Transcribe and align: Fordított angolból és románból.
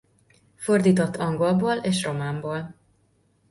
Fordított 0.55 1.15
angolból 1.15 1.73
és 1.77 2.03
románból. 2.03 2.73